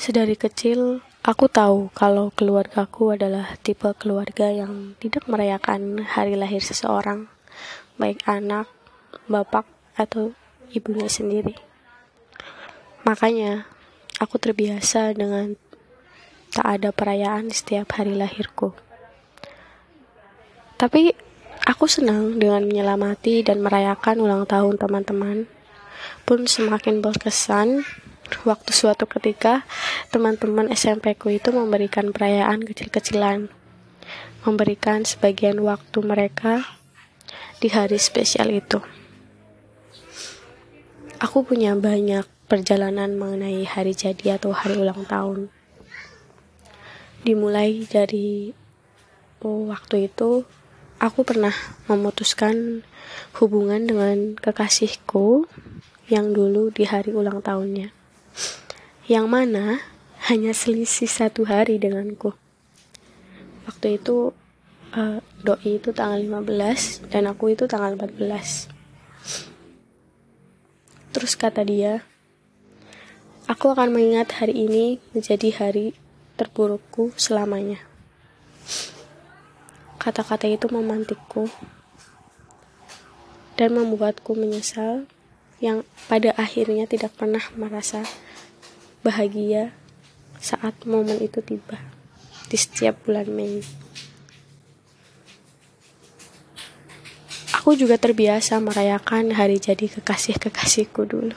[0.00, 7.28] Sedari kecil, aku tahu kalau keluargaku adalah tipe keluarga yang tidak merayakan hari lahir seseorang,
[8.00, 8.64] baik anak,
[9.28, 9.68] bapak,
[10.00, 10.32] atau
[10.72, 11.52] ibunya sendiri.
[13.04, 13.68] Makanya,
[14.16, 15.60] aku terbiasa dengan
[16.48, 18.72] tak ada perayaan setiap hari lahirku.
[20.80, 21.12] Tapi,
[21.68, 25.44] aku senang dengan menyelamati dan merayakan ulang tahun teman-teman,
[26.24, 27.84] pun semakin berkesan
[28.42, 29.68] waktu suatu ketika
[30.08, 33.52] teman-teman SMP ku itu memberikan perayaan kecil-kecilan,
[34.48, 36.64] memberikan sebagian waktu mereka
[37.60, 38.80] di hari spesial itu.
[41.20, 45.52] Aku punya banyak perjalanan mengenai hari jadi atau hari ulang tahun.
[47.20, 48.56] Dimulai dari
[49.44, 50.48] oh, waktu itu,
[50.96, 51.52] aku pernah
[51.84, 52.80] memutuskan
[53.36, 55.44] hubungan dengan kekasihku
[56.08, 57.99] yang dulu di hari ulang tahunnya
[59.10, 59.82] yang mana
[60.30, 62.36] hanya selisih satu hari denganku.
[63.66, 64.30] Waktu itu
[64.94, 68.70] uh, doi itu tanggal 15 dan aku itu tanggal 14.
[71.10, 72.06] Terus kata dia,
[73.50, 75.98] aku akan mengingat hari ini menjadi hari
[76.38, 77.82] terburukku selamanya.
[79.98, 81.50] Kata-kata itu memantikku
[83.58, 85.04] dan membuatku menyesal
[85.60, 88.02] yang pada akhirnya tidak pernah merasa
[89.04, 89.76] bahagia
[90.40, 91.76] saat momen itu tiba
[92.48, 93.60] di setiap bulan Mei.
[97.60, 101.36] Aku juga terbiasa merayakan hari jadi kekasih-kekasihku dulu.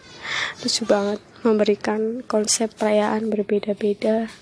[0.64, 4.32] Lucu banget memberikan konsep perayaan berbeda-beda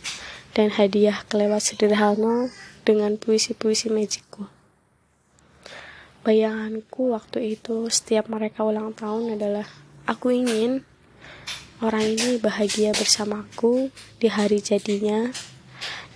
[0.55, 2.49] dan hadiah kelewat sederhana
[2.87, 4.56] dengan puisi-puisi magicku.
[6.27, 9.71] Bayanganku waktu itu setiap mereka ulang tahun adalah
[10.11, 10.83] aku ingin
[11.77, 15.29] Orang ini bahagia bersamaku di hari jadinya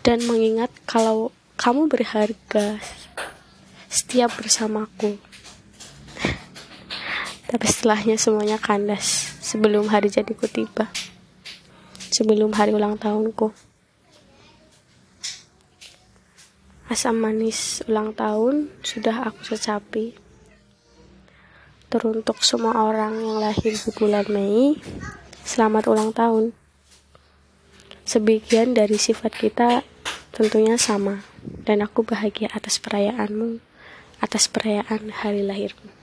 [0.01, 2.81] dan mengingat kalau kamu berharga
[3.93, 5.21] setiap bersamaku.
[7.45, 10.89] Tapi setelahnya semuanya kandas sebelum hari jadiku tiba.
[12.09, 13.53] Sebelum hari ulang tahunku.
[16.91, 20.11] Asam manis ulang tahun sudah aku secapi.
[21.87, 24.75] Teruntuk semua orang yang lahir di bulan Mei,
[25.47, 26.51] Selamat ulang tahun.
[28.03, 29.87] Sebagian dari sifat kita
[30.35, 31.23] tentunya sama,
[31.63, 33.63] dan aku bahagia atas perayaanmu,
[34.19, 36.00] atas perayaan hari lahirmu.